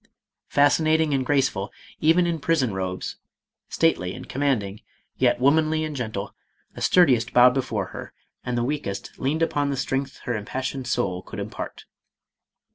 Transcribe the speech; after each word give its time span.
Fascinating 0.49 1.13
and 1.13 1.23
graceful 1.23 1.71
even 1.99 2.25
518 2.25 2.25
MADAME 2.25 2.35
ROLAND. 2.35 2.35
in 2.35 2.39
prison 3.03 3.09
robes, 3.09 3.17
stately 3.69 4.15
and 4.15 4.27
commanding, 4.27 4.81
yet 5.17 5.39
womanly 5.39 5.83
and 5.83 5.95
gentle, 5.95 6.33
the 6.73 6.81
sturdiest 6.81 7.33
bowed 7.33 7.53
before 7.53 7.89
her, 7.89 8.11
and 8.43 8.57
the 8.57 8.63
weakest 8.63 9.19
leaned 9.19 9.43
upon 9.43 9.69
the 9.69 9.77
strength 9.77 10.17
her 10.23 10.35
impassioned 10.35 10.87
soul 10.87 11.21
could 11.21 11.37
impart. 11.37 11.85